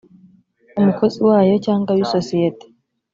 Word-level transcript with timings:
umukozi 0.79 1.19
wayo 1.29 1.55
cyangwa 1.65 1.89
w 1.95 1.99
isosiyete 2.05 2.65